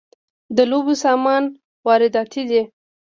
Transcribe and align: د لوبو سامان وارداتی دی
د 0.55 0.57
لوبو 0.71 0.93
سامان 1.03 1.43
وارداتی 1.87 2.43
دی 2.49 2.61